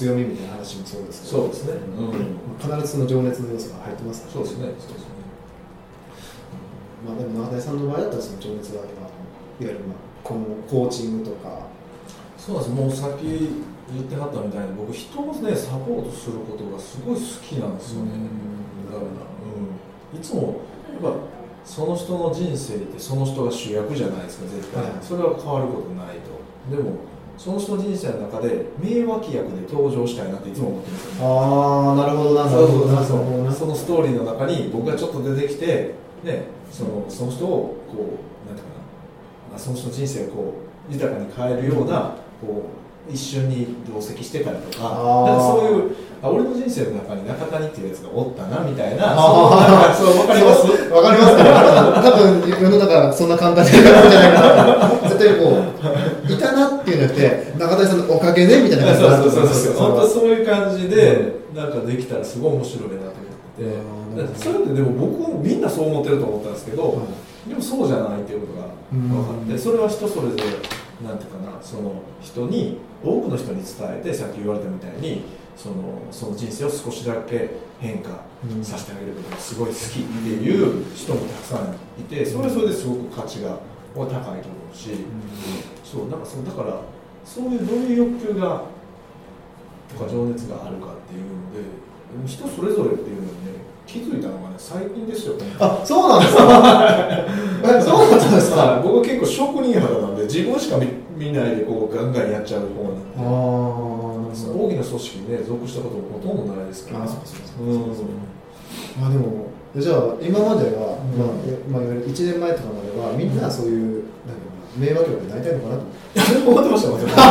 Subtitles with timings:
[0.00, 1.42] 強強みみたいな話もそうですけど。
[1.42, 4.64] そうですね、うん、必ずその情熱の要素が入ってますそうですね。
[4.64, 4.94] そうですね
[7.06, 9.10] まあでも永田さんの場合だったらその情熱が今いわ
[9.60, 11.68] ゆるまあこのコーチングとか。
[12.36, 12.74] そうなんです。
[12.74, 13.24] もうさっき
[13.92, 18.12] 言ってはったみたいに僕人をねサポートすることがすごい好きなんですよね、
[18.86, 20.62] だから、うん、いつも
[21.02, 21.18] やっぱ
[21.64, 24.92] その人の人生ってその人が主役じゃないですか絶対、はい。
[25.02, 26.74] それは変わることないと。
[26.74, 26.96] でも
[27.40, 31.18] その人の人生の中で名脇役で登場したいなっていつも思ってるんですよね。
[31.22, 32.50] ああなるほどな。
[32.50, 33.50] そうそうなるほどな。
[33.50, 37.48] そのストーリーの中に僕がちょっと出てきて、ね、そのその人を
[37.88, 38.82] こうなんていうかな、
[39.52, 40.54] まあ、その人の人生をこ
[40.90, 42.68] う豊かに変えるようなこ
[43.08, 44.84] う一緒に同席してたりとか。
[44.90, 49.94] かそういうあ俺の人生の中に中谷っていうやつがおったなみたいなあー。
[49.94, 50.66] そう分かります？
[50.66, 51.36] そうわかります。
[51.38, 54.42] か多分世の中そんな簡単にいかないんじゃないか
[55.02, 55.08] な。
[55.08, 55.80] 絶対こう
[56.90, 59.74] っていうのって中谷さんのおかげでみたいな感じと思そうそうそうそう。
[59.74, 67.06] 本当うそういう感じでなんかできたらすごい面白いなと思ってそれってでも僕みんなそう思ってると思ったんですけど、
[67.46, 69.58] でもそうじゃないっていうことが分かって、うん。
[69.58, 75.22] それは人それぞれなんていうかなその人に多くの人に伝えてさっき言われたみたいに
[75.56, 75.74] その
[76.10, 78.24] その人生を少しだけ変化
[78.62, 83.58] させてあげることがすごい好きっていう人もたくさんいてそれはそれですごく価値が
[83.94, 84.34] 高いと思
[84.72, 84.90] うし、
[85.90, 86.80] そうなんかそうだから
[87.24, 88.62] そういうどういう欲求が
[89.96, 97.24] とか情熱があるかっていうので人それぞれっていうのにね気づいたのがね最近ですよあそうなんですか？
[97.78, 98.60] えそうだったんですか？
[98.62, 100.86] はい僕結構職人肌なんで自分しか見
[101.18, 103.00] 見ないでこうガンガンやっちゃう方なんで。
[103.18, 103.90] あ
[104.30, 107.04] 大きな組織にね属したこともほとんどないですから。
[107.04, 107.82] あそうそうそううん。
[109.00, 114.32] まあでもじゃあ今までは、まあえまあ、いわゆる1年前とかまではみんなそういう、うな
[114.76, 116.20] 迷惑力になりたいのかなと思って。
[116.50, 117.22] 思ってました思ってました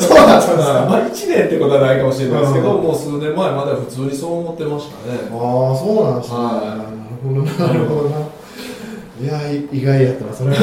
[0.00, 0.56] そうなんですか
[0.88, 2.82] まあ1年ってことはないかもしれないですけど、うん。
[2.82, 5.18] もう数年前までは普通にそう思ってましたね。
[5.30, 6.42] ああそうなんですね、は
[6.76, 6.90] なる
[7.22, 7.72] ほどな。
[7.72, 8.18] るほどな。
[9.20, 10.56] いやい意外やったなそれは。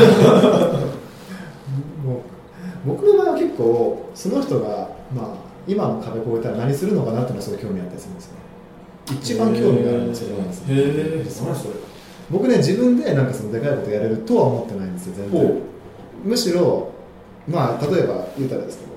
[2.85, 5.27] 僕の場合は結構その人が、まあ、
[5.67, 8.47] 今の壁越えたら何するのかなっていうのはすごい興味あったりするんですね。
[9.11, 10.79] 一番興味があるのはそれなんですねへ
[11.23, 11.73] えそう何それ
[12.29, 15.61] 僕ね自分でなんかそのでかいことやれるとは思ってないんですよ全然。
[16.23, 16.91] むしろ
[17.47, 18.91] まあ例えば言うたらですけど、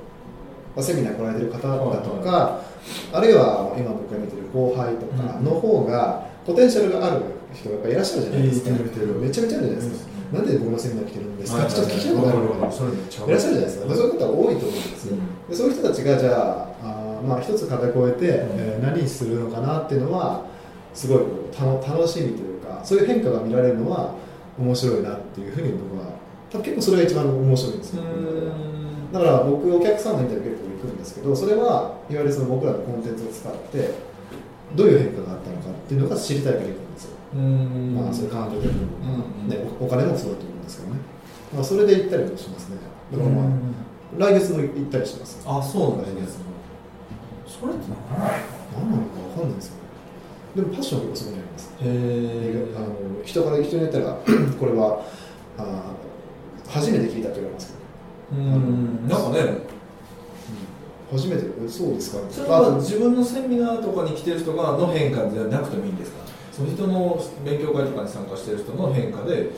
[0.74, 2.60] まあ、セミナー来られてる方だとか、
[3.12, 7.22] あるいは今僕が見てる後輩とかの方がポテンシャルがある
[7.54, 12.90] 人がやっぱいらっしゃるじゃないですか、めちゃめちゃあるじゃないですか、なんで僕のセミナー来てるんですか、はいちょっと聞きたくなるわかるわかいらっしゃる
[13.38, 15.16] じゃないですか、そういう方が多いと思うんですよ、
[15.50, 18.26] でそういう人たちがじゃああーまあ一つ壁越えて、
[18.58, 20.49] えー何するのかなっていうのは
[20.94, 24.14] すごいこうたの楽しみというかそういう変化が見られるのは
[24.58, 26.12] 面白いなっていうふうに僕は
[26.50, 28.02] 多分結構それが一番面白いんですよ、
[29.12, 33.94] だから僕お客さんのインタビュー結構行くんですけどそれはいわゆるその僕らのコンテンツを使って
[34.74, 37.94] どういう変化があったのかっていうのが知りたいから行くんですよ、うん。
[37.94, 38.96] まあそういう感情的にも、
[39.42, 39.48] うん。
[39.48, 41.00] ね、おお金もそうだと思うんですけどね、
[41.54, 42.76] まあ、それで行ったりもしますね。
[43.10, 43.74] だからまあ、うん。
[44.18, 45.42] 来月も行ったりします。
[45.46, 46.44] あそうなん来ですね。
[47.46, 49.89] それって何なのか分かんないですよね
[50.56, 51.70] でもパッションは結構そこにあります。
[52.76, 54.14] あの人から人に言ったら
[54.58, 55.02] これは
[55.58, 57.74] あー初めて聞いたと言われます
[58.30, 59.08] けど、うん。
[59.08, 59.70] なんかね。
[61.12, 62.18] 初めてえそうですか？
[62.30, 66.18] それは自分のセミナーとかに来てる人がの変化じゃなくてもいいんですか？
[66.52, 69.50] その人の勉強会とかに参加してる人の変化で。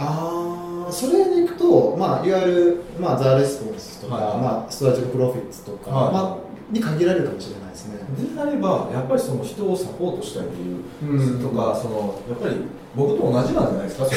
[0.00, 4.38] ああそれでいくと、まあ、いわゆる、まあ、ザ・レスポンスとか、はい。
[4.38, 6.14] まあ、ストラテジック・プロフィッツとか、はい。
[6.14, 8.34] まあ、に限られるかもしれないですね。
[8.34, 12.56] であればやっぱりその人をサポートしたいっていううんとか、そのやっぱり
[12.96, 14.06] 僕と同じなんじゃないですか？
[14.10, 14.12] そ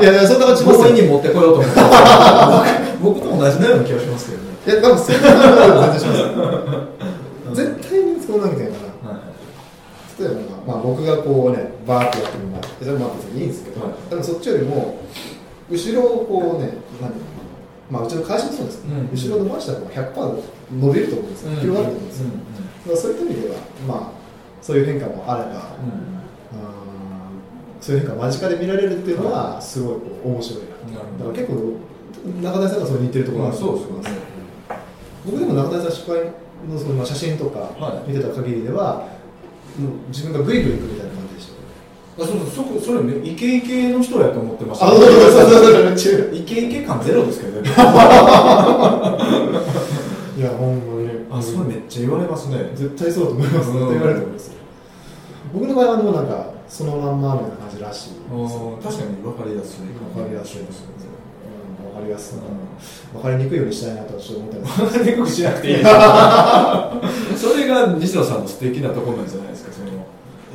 [0.00, 1.80] れいやいや、そんな感じしまに持ってこようと思って
[3.02, 5.32] 僕僕と同じなような気がしますけどね、いや、多分そういうこと
[5.78, 7.56] は全然します。
[7.56, 9.10] 絶対にそうなんじゃないかな。
[9.10, 9.20] はい
[10.20, 12.68] 例えば、まあ、僕がこうね、バーってやってみます。
[12.78, 14.98] それはまあ別にいいんですけど、はいでもそっちよりも、
[15.70, 17.39] 後ろをこうね、なんていうの
[17.90, 19.08] まあ、うちの会社もそうですけど、うん。
[19.10, 20.42] 後ろ伸ばした方が100%
[20.80, 21.50] 伸びると思うんですよ。
[21.60, 22.26] 広がると思うんですよ。
[22.26, 23.54] だからそういった意味では、
[23.88, 24.10] まあ、
[24.62, 26.10] そういう変化もあれば、うん。
[27.80, 30.70] そういう変化を間近で見られるっていうのはすごいこう面白いな。
[30.70, 31.76] だから結構
[32.42, 34.20] 中谷さんがそれに似てるところがあるそうですよね。
[35.24, 36.20] 僕でも中谷さん失敗
[36.68, 38.10] のそのまあ写真とかはい。
[38.10, 39.08] 見てた限りでは、
[39.78, 40.99] もう自分がグイグイ行くみたいな感じでした
[42.18, 44.86] あそうそうそそれイケイケの人やと思ってました。
[44.88, 45.12] あ、そうそう
[45.96, 47.70] そうイケイケ感ゼロですけどね。
[50.36, 51.06] いや、ほんまに。
[51.06, 52.70] ねあそれめっちゃ言われますね。
[52.74, 53.70] 絶対そうだと思います。
[53.70, 53.78] うん。
[53.78, 54.50] 絶対言われると思います。
[55.52, 58.10] 僕の場合はもうなんか、そのまんまみたいな感じらしい
[58.82, 59.86] 確かに分かりやすい。
[60.18, 61.06] わかりやすいですよね。
[61.82, 62.36] うんわかかりやすさ
[63.12, 64.80] 分かりにくいようにしたいなとはちょっと思ってます。
[64.80, 65.90] 分かりにくくしなくていいです。
[67.50, 69.86] それが西野さんの素敵なところなんじゃないですかその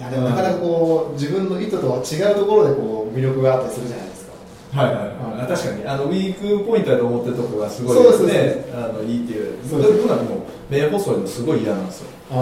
[0.05, 4.33] いやでもなかなかこう自分の意図とは違うところでこう魅力があったりするじゃないですか。
[4.81, 5.09] はいはいはい、
[5.41, 5.87] あ確かに。
[5.87, 9.57] あのウィークポイントだと思ってるところがすごいそうですねあのいいっていう。
[9.67, 12.09] そうです僕なんかも目細いのすごい嫌なんですよ。
[12.31, 12.33] あ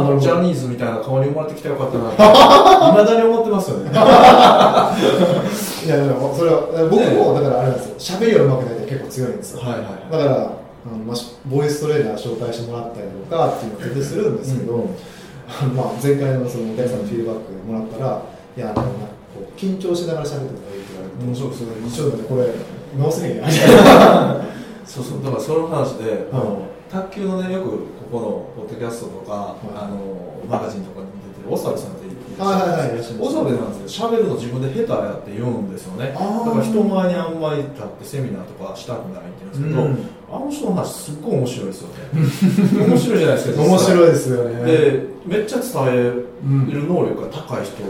[0.00, 2.10] あのジャニーズみたいな顔に生まれてきたらよかったな。
[2.10, 3.94] っていまだに思ってますよねい
[5.88, 8.18] やでもそれは僕もだからあれなんですよ。
[8.18, 9.60] 喋りが上手くないと結構強いんですよ。
[9.60, 14.96] はいはいだからあの、ボイストレーナー紹介してもらったりとかっていうのを全然するんですけど、うん
[15.74, 18.22] まあ、前回のそのお客さんのフィードバックもらったら
[18.56, 19.00] いやあのなんか
[19.34, 21.90] こう緊張しながら喋ってもらいいって言われて面白いですね。
[21.90, 22.24] ちょっとね。
[22.28, 22.46] これ
[22.98, 23.46] 直せねえや
[24.86, 25.24] そうそう。
[25.24, 27.76] だからその話で、あはの卓球のねよくこ
[28.10, 29.66] このポッドキャストとか、い。
[29.74, 29.98] あの
[30.48, 31.99] マガジンとかに出てる長部さん
[32.40, 33.34] らはいはいっしゃるはいいらっしゃいます。
[33.34, 36.12] 長部なんですけど喋るの自分で下手やって言うんですよね。
[36.12, 42.86] だから人前にあんまり立ってセミナーとかしたくないって言うんですけど、あの人の話すっごい面白いですよね。
[42.86, 44.64] 面白いじゃないですか面白いいですよね。
[44.64, 46.12] でめっちゃ伝え
[46.44, 47.82] うんる能力が高い人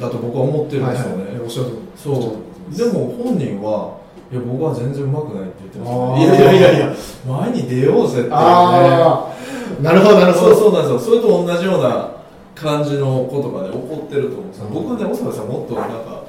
[0.00, 1.40] だと僕は思ってるんですよね、はいはい。
[1.44, 1.66] おっしゃる
[1.96, 2.14] 通り。
[2.14, 2.48] そう。
[2.76, 3.98] でも本人は
[4.30, 6.20] いや僕は全然うまくないって言ってます。
[6.20, 6.94] ねいやいやいやいや
[7.26, 8.28] 前に出ようぜってね。
[8.32, 9.32] あ
[9.80, 10.54] あなるほどなるほど。
[10.54, 10.98] そうそうなんですよ。
[10.98, 12.17] それと同じような
[12.60, 14.44] 感じのことがね起こってると思う。
[14.46, 16.24] んですよ、うん僕はね長部さんもっとなんか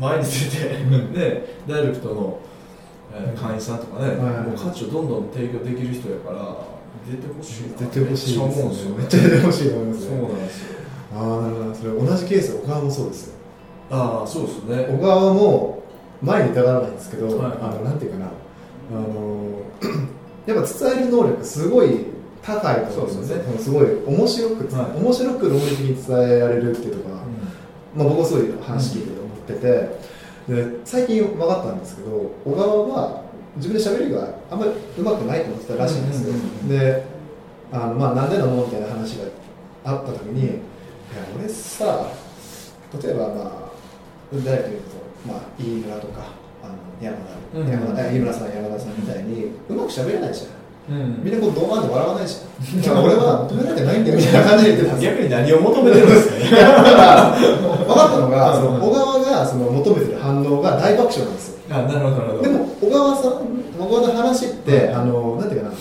[0.00, 2.38] 前に出て、でダイレクトの、
[3.14, 6.56] えー会員さんとかね、もう価値をどんどん提供できる人やから
[7.10, 7.88] 出てほしいな。
[7.88, 8.96] 出てほしいめっちゃ思うんですよね。
[8.98, 10.78] めっちゃ出てほしいと思いますそうねなんですよ。
[11.14, 11.74] ああなるほど。
[11.74, 13.34] それ同じケース小川もそうですよ。
[13.90, 14.86] ああそうですね。
[14.90, 15.82] 小川も
[16.22, 17.58] 前に疑わないんですけど、はいはい。
[17.62, 18.26] あのなんていうかな。
[18.26, 18.30] あ
[18.92, 19.62] の
[20.46, 22.06] やっぱ伝える能力すごい
[22.48, 24.98] 高いと思うんですよそうですすごい面白く、はい。
[24.98, 27.22] 面白く論理的に伝えられるっていうところが、
[27.94, 33.22] まあ、僕はそういう話聞いてて思ってて、で最近分かったんですけど小川は
[33.56, 37.18] 自分で喋りがあんまりうまくないと思ってたらしいんですよ、うんうんうんうんで
[37.70, 39.24] あの、まあ、なんでなのみたいな話が
[39.84, 40.56] あった時に「いや
[41.38, 42.06] 俺さ
[43.02, 43.70] 例えばま
[44.32, 44.96] あ誰か言うと、
[45.26, 46.32] まあ、飯村とか
[46.64, 50.48] あの山田、うんうん山田飯村さん山田さんみたいにうまく喋れないじゃん
[50.90, 51.20] うん。
[51.22, 54.16] みんなこう動画で笑わないじゃ 俺は求められてないんだよ。
[54.16, 55.12] みたいな感じで言ってたんですよ。
[55.12, 56.34] 逆に何を求めてるんですか？
[56.34, 61.58] ねだから分かったのが、 うんその小川がその求めてる反応が大爆笑なんですよ。
[61.70, 62.42] あなるほどなるほど。
[62.42, 63.32] でも小川さん、
[63.78, 64.96] 小川の話って、うん。
[64.96, 65.74] あのなんていうかな、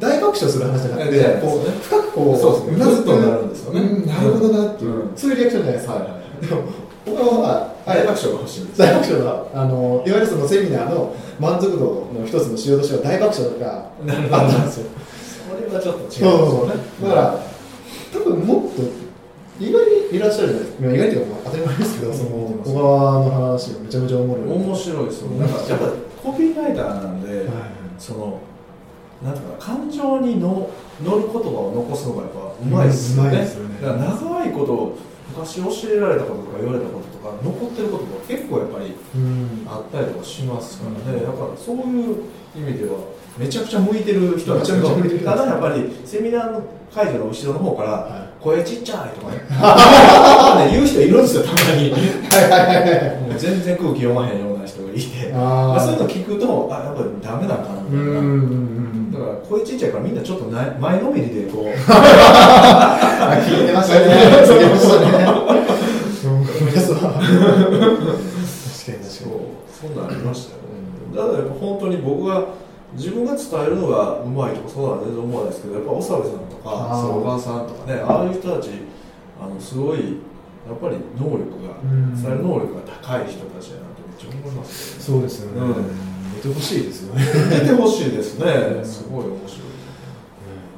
[0.00, 3.80] 大爆笑する話じゃなくて、こう深くこう、そうなずくグッとなるんですよね。
[3.80, 5.10] うんなるほどなっていう、うん。
[5.14, 5.86] そういうリアクションじゃないです。
[5.88, 5.94] か。
[6.40, 6.62] でも
[7.06, 8.78] 小川は大爆笑が欲しいんです。
[8.78, 14.36] 大爆笑だあのいわゆるそのセミナーの満足度の一つの指標としては大爆笑がなるほど。
[14.36, 14.86] あったんですよ。
[15.48, 17.40] それはちょっと違うんですそうそうだから
[18.12, 18.82] 多分もっと
[19.58, 20.94] 意外にいらっしゃるじゃないですか。
[20.94, 22.30] 意外っていうかまあ当たり前ですけどその
[22.64, 24.58] 小川の話がめちゃめちゃおもろい。
[24.58, 25.86] 面白いですよなんかやっぱ
[26.22, 27.48] コピーライターなんで、はい
[27.98, 28.40] その
[29.24, 30.68] なんかな感情にの
[31.02, 33.46] 乗る言葉を残すのがやっぱうまいですよね,、ね。
[33.80, 34.92] だから長いこと
[35.28, 39.66] 昔教えられたこととか言われたこととか残ってることが結構やっぱりうん。
[39.66, 42.24] あったりとかしますからね、だからそういう
[42.56, 42.98] 意味では
[43.36, 45.30] めちゃくちゃ向いてる人なんですけどめちゃめちゃ向いてる人。
[45.30, 46.62] ただやっぱりセミナーの
[46.94, 49.42] 会場の後ろの方から、は声ちっちゃいとかね。
[50.70, 51.90] ね言う人いるんですよたまに。
[51.90, 55.32] もう全然空気読まへんような人がいて。
[55.34, 61.68] あまあ、そういうーの聞くとあやっぱりダメなんかなみたいな、うんうんうんだから声ちっちゃいからみんなちょっとな前のめりでこう。
[61.68, 64.06] あ聞いてましたね
[64.46, 66.86] 聞いてましたね確かに確
[68.86, 69.04] かに。
[69.04, 69.30] そう
[69.72, 70.62] そんなんありましたよ。
[70.62, 70.66] ね
[71.14, 72.44] だからやっぱ本当に僕が
[72.94, 78.70] 自分が伝えるのがうまいとかそうなん全然思わないですけどやっぱ長部さんとか小川さんとかねああいう人たち
[79.40, 79.98] あのすごい
[80.66, 85.52] やっぱり能力がうん伝える能力が高い人たちだなとめっちゃ思いますそうですよ。
[85.52, 86.15] ねうん見
[86.48, 87.24] てほしいですよね。
[87.60, 88.44] 出てほしいですね。
[88.84, 89.68] すごい面白い。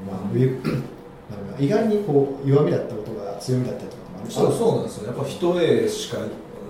[0.07, 4.35] まあ、上なんか意外にこう弱みだったことが強みだったりとかもあるし。
[4.35, 5.03] そうそうなんですよ。
[5.03, 6.19] ねやっぱ一重しか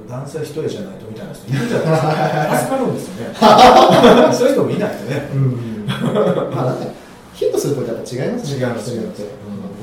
[0.08, 1.90] 男性一重じゃないとみたいな人いるじゃない。
[1.90, 3.34] ですか助かるんですよね。
[4.32, 5.28] そういう人もいないとね。
[5.34, 5.86] うん。
[5.86, 6.86] まあなんか
[7.34, 8.58] ヒットすることやっぱ違いますね。
[8.58, 9.00] 違います違い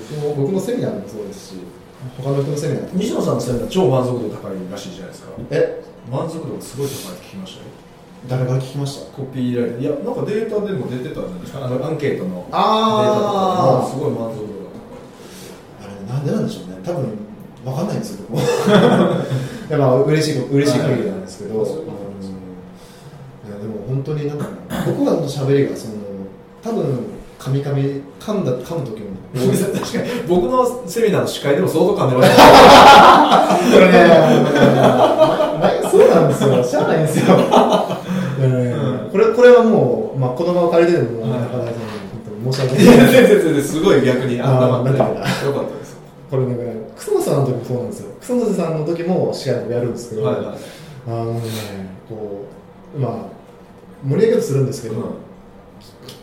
[0.09, 1.55] 僕も僕のセミナーでもそうですし。
[2.17, 5.29] 他の人のセミナー西野さんのセミナー超満足度高いらしいじゃないですか。
[5.49, 5.83] え？
[6.11, 7.65] 満足度がすごい高いって聞きましたよ
[8.27, 9.11] 誰から聞きました？
[9.17, 11.65] コピーライターいやなんかデータでも出てたんじゃないですか？
[11.65, 12.51] あのアンケートのデータとか。
[12.57, 14.71] あもすごい満足度が
[15.83, 16.77] あれなんでなんでしょうね。
[16.83, 17.17] 多分
[17.65, 21.77] わかんないんですよ僕もいやまあ嬉しい嬉しい限りなんですけど、はいうん。
[21.77, 24.47] いやでも本当になんか
[24.85, 25.93] 僕らの喋りがその
[26.63, 27.05] 多分
[27.39, 30.09] 噛み噛み噛んだ噛む時も 確かに。
[30.27, 32.43] 僕のセミナーの司会でも相当噛んでました。
[33.73, 34.07] これね、
[35.91, 37.25] そうなんですよ、しゃあないんですよ。
[39.45, 42.85] うんこれはもう、まあ、この場を借りてでも、中田さんに本当に申し訳い。
[42.87, 43.11] やない。
[43.11, 45.97] 全然全然すごい逆にあんなまよかったです。
[46.31, 46.63] これなんか、
[46.97, 48.15] 草野さんの時もそうなんですよ。
[48.19, 50.45] 草野さんの時も試合をやるんですけど、はいはい。
[51.07, 51.41] あのね、
[52.09, 52.45] こ
[52.97, 53.11] う、まあ、
[54.03, 54.95] 盛り上げようとするんですけど、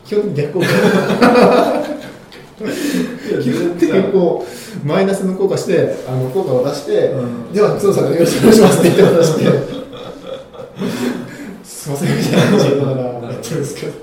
[0.05, 0.67] 基本的に逆効果。
[3.41, 4.45] 基本的にこ
[4.85, 5.57] う、マイナスの効果。
[5.57, 6.55] して、あの効果。
[6.55, 9.83] を出して、うんでは、草野さんがよろしくお願いしますって言って渡して、
[11.83, 13.93] すいませんみたいな感じやってるんですけど。
[13.93, 13.95] い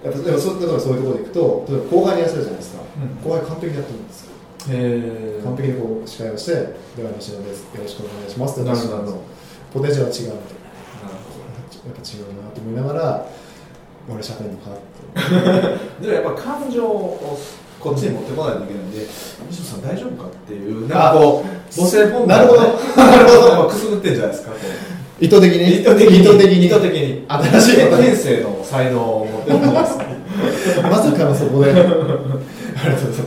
[0.00, 4.32] やっぱでもそうだからそういうところでいくと、例えば後輩にいらっしゃるじゃないですか、うん後輩完璧にやってるんですよ。
[4.70, 6.52] へ完璧にこう司会をして、
[6.96, 9.22] では西野です、よろしくお願いしますってなる私はほど
[9.74, 10.40] ポテンシャルは違うみたいな。
[11.84, 13.26] やっぱ違うなと思いながら、
[14.08, 14.80] 俺喋るのかっ
[16.00, 16.00] て。
[16.00, 17.38] でもやっぱ感情を
[17.80, 19.06] こっちに持ってこないといけないんで
[19.50, 22.60] 西野さん大丈夫かっていうなんかこう母性本能なるほど。
[22.62, 22.66] な
[23.18, 23.68] るほど。
[23.68, 24.52] くすぐってんじゃないですか
[25.20, 25.80] 意図的に？
[25.80, 26.20] 意図的に。
[26.20, 26.66] 意図的に？
[26.66, 27.24] 意図的に。
[27.28, 29.98] 新しい天性の才能を持ってるんでまさ
[31.12, 31.72] かのそこで。
[31.72, 32.28] ありがとうございま
[33.12, 33.22] す。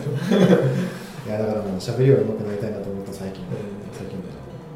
[1.28, 3.44] いや、だからもう喋りは上手くなりたいなと思った最近。
[3.92, 4.28] 最近で。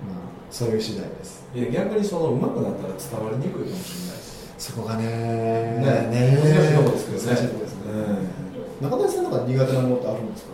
[0.08, 1.46] まあ、そういう次第です。
[1.56, 4.18] いや逆にその上手くなったら伝わりにくいかもしれない
[4.58, 6.38] そこがねね。
[6.44, 7.26] 難しいところですけどね。
[7.28, 8.45] 難しいところですね。
[8.82, 10.52] 中谷さんとか苦手なものってあるんですか？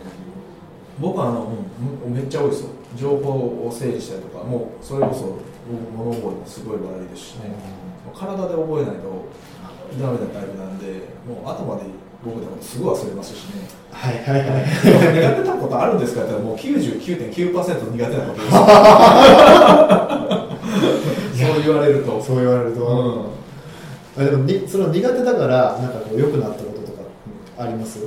[1.00, 1.48] 僕はあの、
[2.06, 2.68] うん、めっちゃ多いですよ。
[2.96, 7.48] 情報を整理したりとかもうそれこそ僕物覚えもすごい悪いですしね、
[8.04, 9.24] もう体で覚えないと
[9.98, 11.84] ダメなタイプなんでもう頭で
[12.22, 13.66] 僕でもすぐ忘れますしね。
[13.90, 14.64] はいはいはい。
[14.68, 14.72] 苦
[15.42, 18.50] 手なことあるんですかって言ったらもう99.9%苦手なことです。
[21.42, 22.20] そう言われると。
[22.22, 22.86] そう言われると。
[22.86, 22.90] う
[24.20, 24.22] ん。
[24.22, 26.62] あでもにその苦手だからなんかこう良くなった
[27.58, 28.00] あります？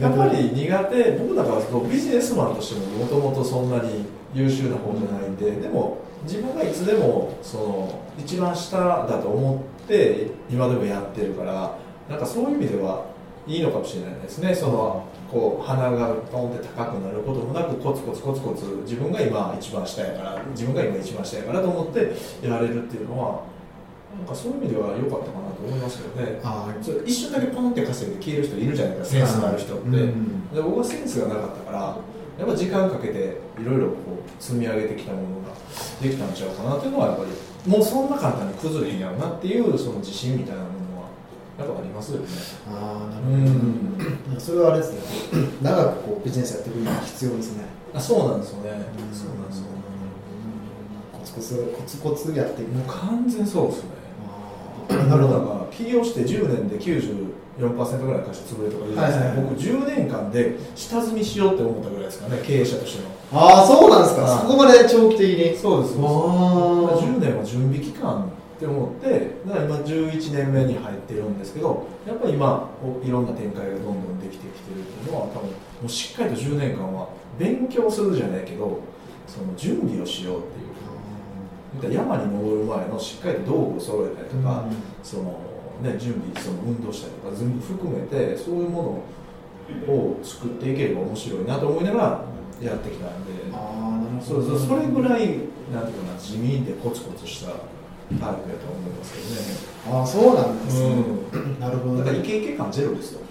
[0.00, 11.78] やっぱり苦手僕だからこうビジネスマンとしてももともとそんなに優秀な方じゃないんででも自分がいつでもその一番下だと思って今でもやってるから
[12.08, 13.06] なんかそういう意味では
[13.46, 14.54] いいのかもしれないですね。
[14.54, 23.42] そのこう鼻がポンって高くなることもなくコツコツコツコツ自分が今一番下やから自分が今一番下やからと思ってやれるっていうのは
[24.16, 26.40] なんかそういう意味では良かったかなと思いますけどね。
[26.42, 26.66] あ
[27.04, 30.50] 一瞬だけポンって稼いで消える人いるじゃないですかセンスのある人って、うん。
[30.54, 31.96] で僕はセンスがなかったから
[32.38, 35.54] やっぱ時間かけていろいろこう積み上げてきたものが
[36.00, 41.08] できたんちゃうかなっていうのはやっぱりもうそんな簡単に崩れへんやろなっていうその自信みたいなものは
[41.58, 42.26] やっぱありますよね。
[42.70, 44.40] ああなうるほど、ん。
[44.40, 45.00] それはあれですね。
[45.60, 47.64] 長くこうビジネスやっていくには必要ですね。
[47.92, 48.70] あそうなんですよね。
[49.12, 49.66] そうなんですよ
[51.12, 52.70] コツコツコツコツやっていく。
[52.72, 53.90] もう完全そうですね
[54.88, 55.40] あーなるほど。
[55.40, 63.08] ど起業して10年で94%ぐらい会社潰れとか言うんですけど、はいはいはい僕10年間で下積みしようって思ったぐらいですかね経営者としての。
[63.32, 64.40] ああそうなんですか、はい。
[64.40, 65.56] そこまで長期的に。
[65.56, 65.94] そうです。
[65.98, 66.98] あー。
[66.98, 75.54] 10年は準備期間って思ってだから今11年目に入ってるんですけどやっぱり今こういろんな展開がどんどんできてきてるっていうのは多分も
[75.86, 78.80] うしっかりと10年間は勉強するじゃないけど
[79.28, 80.67] その準備をしようっていう
[81.82, 84.64] 山に登る前のしっかりと道具を揃えたりとか、
[85.02, 85.48] その
[85.82, 89.02] ね、準備その運動したりとか全部含めてそういうも
[89.86, 92.24] のを作っていければ面白いなと思いながら
[92.70, 93.32] やってきたんで。
[93.52, 95.38] ああなるそうそうそれぐらい
[95.72, 97.60] なんていうかな地味でコツコツしたタイ
[98.18, 99.36] プやと思いますけどね。
[99.90, 100.88] ああそうなんですね、
[101.32, 103.20] う なるほどだからイケイケ感ゼロですよ。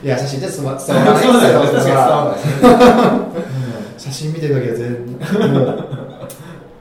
[0.00, 1.60] いや写真じゃ伝わ伝わらないですよ。
[1.60, 3.27] 確かに伝わらないですね
[4.08, 5.84] 写真見てるだけは全然 もう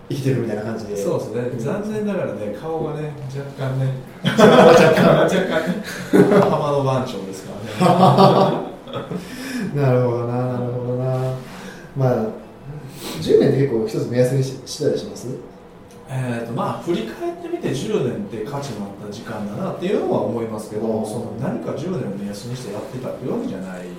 [0.09, 0.95] 生きてるみたいな感じで。
[0.95, 1.41] そうですね。
[1.59, 3.87] 残念ながらね顔がね若干ね。
[4.23, 5.17] 若干。
[5.23, 5.67] 若干。
[5.67, 8.57] ね浜の番長ですからね。
[9.75, 11.33] なるほどななるほどな。
[11.97, 12.15] まあ
[13.21, 15.27] 10年って結構一つ目安にししたりします？
[16.09, 23.89] えーとまあ、振り返ってみて10年って価値のあった時間だなっていうのは思いますけどあーその何か10年を目安にしてやってたっていうわけじゃないで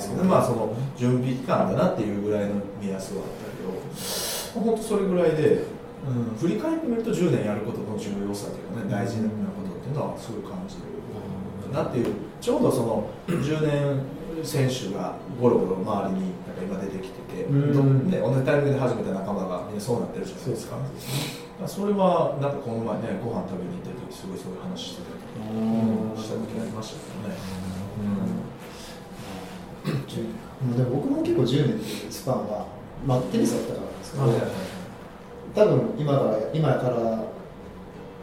[0.00, 0.24] すけどあー。
[0.24, 5.62] まあその準備期間だなっていうぐらいの目安はあったけど本当それぐらいで、
[6.02, 11.00] うん、振り返ってみると10年やることの重要さというかね大事なことっていうのはすごい感じる
[11.72, 18.10] なっていうちょうどその10年選手がゴロゴロ周りになんか今出てきてて、うん。
[18.10, 20.76] ね、同じタイミングで始めた仲間がみんなそうなってるじゃないですか。
[21.66, 25.20] それはなんかこの前ねご飯食べに行った時すごいそういう話してたり
[26.16, 27.36] した時ありましたけどね、
[30.64, 30.76] うん。
[30.76, 32.64] でも僕も結構10年っていうスパンは、
[33.04, 34.50] まあ、テニスだったからなんですけど、はいはいはい。
[35.52, 37.24] 多分今から今から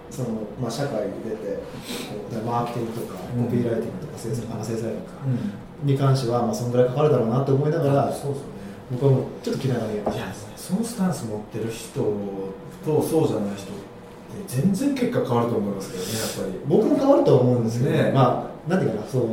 [0.10, 1.62] その、まあ、社会に出て
[2.10, 5.53] こうマーケティングとかうんコピーライティングとか制作、あの制裁とかうん
[5.84, 8.58] に関しては、まあ、そのぐらいかかるだろうなと思いながら、そうですよね。
[8.92, 9.94] 僕はもうちょっと気長に。
[9.96, 12.02] いやそのスタンス持ってる人
[12.84, 13.88] とそうじゃない人って
[14.48, 16.62] 全然結果変わると思いますけどねやっぱり。
[16.68, 18.12] 僕も変わると思うんですけど、ね。
[18.12, 19.24] まあなんていうかなそう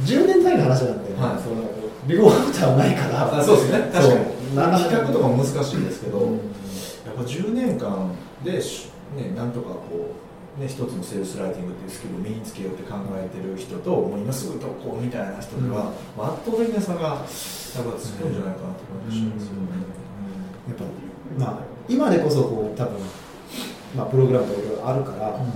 [0.00, 1.42] 10年単位の話なんで、はい。
[1.42, 1.62] その
[2.06, 3.38] ビフォーアフターはないから。
[3.38, 3.78] あそうですね。
[3.92, 4.08] 確かに。
[4.08, 4.56] そう。
[4.56, 6.34] なかなか企画とかも難しいですけど、うん。
[6.34, 6.40] や
[7.12, 8.10] っぱ10年間
[8.44, 19.62] でし、ね、なんとかこう、ね、一つのセールスライティングっていうスキルを身につけようって考えてる人ともう今すぐ投稿みたいな人では、まあ圧倒的な差がやっぱ強いんじゃないかなと思いましたね、
[20.68, 20.84] やっぱ
[21.38, 23.00] まあ今でこそこう多分
[23.96, 25.46] まあプログラムとかいろいろあるから、あの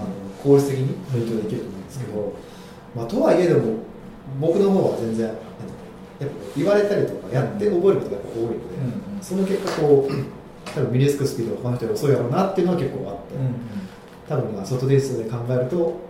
[0.43, 2.33] 効率的に勉強できると思うんですけど、
[2.95, 3.79] まあとはいえでも
[4.41, 5.45] 僕の方は全然やっぱ
[6.57, 10.13] 言われたりとかやって覚えることがやっぱ多いので、うんその結果こう
[10.73, 13.35] 多分身につくスピードが他の人より遅いやろうなっていうのは結構あって、
[14.29, 16.01] 多分まあ外デースで考えるとお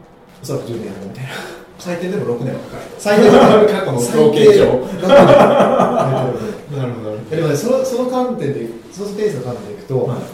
[0.42, 1.30] そらく10年やるみたいな。
[1.78, 2.82] 最低でも6年はかかる。
[2.98, 4.64] 最低でも過去の統計上。
[4.66, 5.22] な
[6.22, 6.36] るほ
[6.72, 7.16] どなるほど。
[7.36, 10.18] でもねそのその観点でソースの観点でいくと、はい。
[10.18, 10.24] あの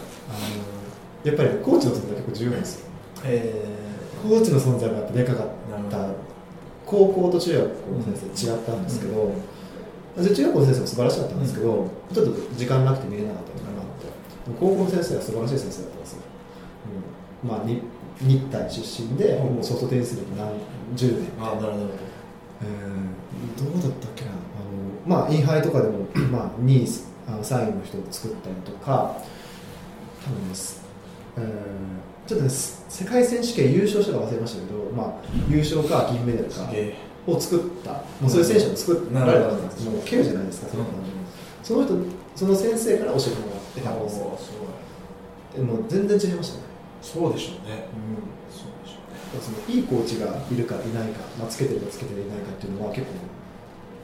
[1.23, 2.85] やっぱりねコーチの存在が結構重要なんですよ。
[3.25, 3.65] え
[4.23, 5.47] コーチの存在がやっぱでかかっ
[5.89, 5.97] た。
[5.97, 6.15] ど。
[6.85, 9.31] 高校と中学校の先生違ったんですけど、
[10.17, 14.07] で中学校の先生も素晴らしかったんですけど、ちょっと時間なくて見れなかったのかなって。
[14.59, 16.32] 高校の先生は素晴らしい先生だったんですよ、うん
[17.43, 17.81] まあ、に
[18.21, 19.55] 日体出身で、うん。
[19.55, 20.51] もうソフトテニス歴何
[20.95, 21.27] 十年。
[21.39, 21.85] あなるほど
[22.61, 24.31] えーどうだったっけな？
[24.31, 26.87] あの、まあ、インハイとかでも、まあ、2位
[27.27, 29.17] あの3位の人を作ったりとか
[30.23, 30.81] 多分です、
[31.37, 31.43] えー
[32.25, 35.13] ちょっとねす世界選手権優勝したか忘れましたけど、まあ、
[35.49, 36.71] 優勝か銀メダルか
[37.27, 37.91] を作った。
[38.21, 39.51] もうそういう選手を作られた。
[39.53, 39.91] んですけど。
[39.91, 40.67] もう9じゃないですか？
[40.69, 40.85] その,、
[41.63, 41.93] その人
[42.35, 44.21] その先生から教えてもらってたんです
[45.57, 46.63] でもう全然違いましたね、
[47.03, 47.91] そうでしょうね。
[48.47, 49.19] そうでしょうね。
[49.43, 53.05] そのいいコーチがいるかいないか、まあ、つけてるかつけていないかっていうのは結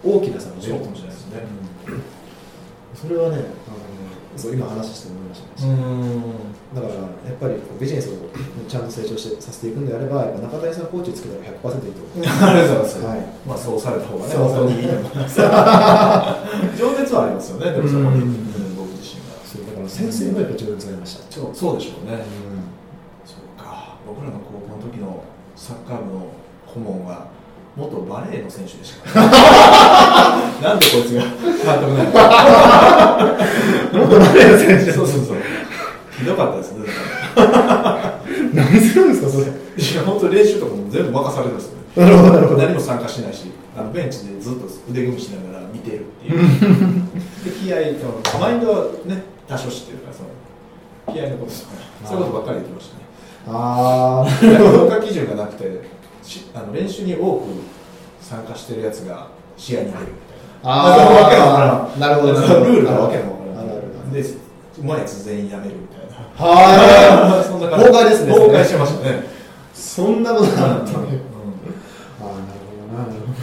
[0.04, 1.42] 構大きな差が出るかもしれないですね。
[2.94, 3.78] それはね、あの
[4.36, 5.48] そう今話して思いました
[6.74, 8.14] だからやっぱりこうビジネスを
[8.68, 12.34] ちゃんと成長してさせていくんであれば、やっぱ中谷さんコーチつけたら100%いいと思いま
[12.86, 13.20] す、はい。
[13.48, 15.38] まあそうされた方がね本当にいいと思います。
[16.78, 17.72] 情熱はありますよね。
[17.72, 18.12] でもそこに、うん。
[18.12, 21.32] うん僕自身がそうだから先生もやっぱ上手になりました。
[21.32, 22.24] そうそうでしょうね、
[24.08, 25.24] 僕らの高校の時の
[25.56, 26.28] サッカー部の
[26.66, 27.28] 顧問は
[27.76, 29.22] 元バレーの選手でした。
[30.62, 31.22] なんでこいつが？
[31.22, 31.32] 監
[31.82, 33.38] 督なんだ
[33.94, 34.92] 元バレーの選手。
[34.92, 35.38] そうそうそう。
[36.18, 36.86] ひどかったですねん
[38.54, 39.46] 何するんですか、それ。
[39.46, 39.48] い
[39.96, 41.84] や本当練習とかも全部任されるんですよね。
[41.96, 42.62] なるほど、なるほど。
[42.62, 46.40] 何も参加しないしあのベンチでずっと腕組みしながら見てるっていう。
[47.46, 50.30] で気合そのマインドはね多少知ってるからその
[51.16, 51.70] 気合のこととか
[52.06, 52.99] そういうことばっかり言ってましたね
[53.48, 55.82] ああ、いや評価基準がなくて
[56.24, 57.46] しあの練習に多く
[58.22, 60.14] 参加してるやつが試合に出るみたい
[60.64, 62.60] ああ、なるほど、なるほど。
[62.66, 63.72] ルールがわけもわからあな
[64.12, 64.26] でう
[64.84, 66.16] まいやつ全員辞めるみたいな。
[66.36, 67.86] はそんな感じ。
[67.86, 68.34] 崩壊ですね。
[68.34, 69.22] 崩壊してましたね、い。
[69.74, 70.92] そんなことなかったね。
[70.92, 71.00] うん。
[71.00, 71.02] あ
[72.20, 73.34] あ、なるほどな、なるほど。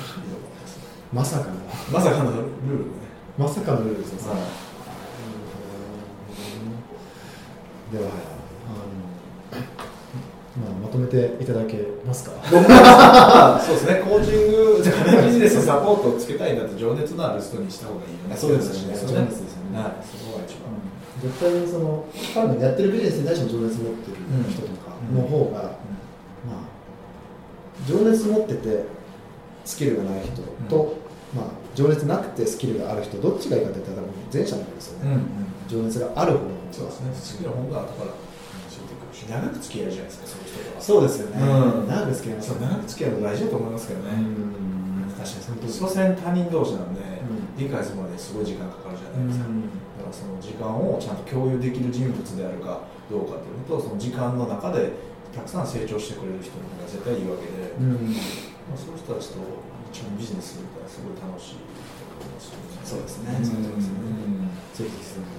[1.13, 1.53] まさかの、
[1.91, 2.45] まさかのルール
[2.85, 2.91] ね、
[3.39, 4.29] まさかのルールですね。
[4.29, 4.39] はい。
[7.97, 8.11] では、
[10.97, 12.33] とめていただけますか？
[13.61, 18.37] そうですね、コーチング、じゃあビジネスサポートをつけたいんだって情熱のある人にした方がいいよね。
[18.37, 18.97] そうですよね。
[18.97, 19.79] そう情熱ですよね。
[19.79, 20.73] はい、そこが一番。
[21.23, 22.05] 絶対にその
[22.35, 24.17] 彼のやってるビジネスに対しても情熱持ってる
[24.51, 26.77] 人とかの方が、まあ
[27.87, 28.85] 情熱持ってて
[29.65, 30.95] スキルがない人と、
[31.35, 35.21] まあ情熱なくてスキルがある人どっちがいいかって言ったら前者なんですよね、うん、うん、
[35.69, 38.11] 情熱がある方の方がそうですね、スキルは本当は後から
[39.25, 40.83] 長く付き合えるじゃないですか、そういう人とは。
[40.85, 41.89] そうですよね、うん。
[41.89, 44.13] 長く付き合いますそう長く付き合うの大事だと思いますけどうね。
[44.13, 45.09] ん。
[45.17, 47.57] 確かにその通り所詮他人同士なんで、ん。
[47.57, 49.49] 理解するまですごい時間かかるじゃうないですか。
[49.49, 49.65] ん。
[49.97, 54.93] だからその時間をちゃんと共有できる人物であるかどうかというのとその時間の中で
[55.33, 58.13] たくさん成長してくれる人の方が絶対いいわけで、うん。
[58.69, 59.41] まあ、そういう人たちと
[59.95, 61.65] 一緒にビジネスするからすごい楽しい
[62.85, 64.17] そうですねうんそうですね
[64.75, 64.91] ぜひ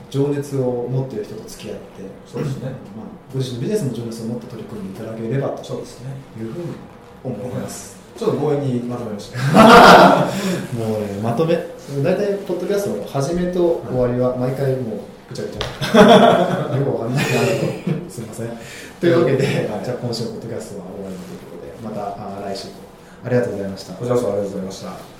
[0.10, 1.82] 情熱を持っている人と付き合って
[2.26, 6.76] そうですねまあ、ご自身のビジネスの情熱を持って取り組んでいただければとそうですねいうふうに
[7.23, 7.97] 思います。
[8.17, 9.38] ちょっと強引にまとめました
[10.73, 11.56] もうね、まとめ、
[12.02, 16.76] 大体、ポッドキャストの始めと終わりは、毎回もう、ぐちゃぐちゃ。
[16.76, 18.10] よくわかんないなと。
[18.10, 18.50] すみません。
[19.00, 22.73] というわけで、はいじゃあ今週のポッドキャストは終わりということで、またあ来週も
[23.23, 23.93] ありがとうございました。
[23.93, 25.16] こちらこそありがとうございました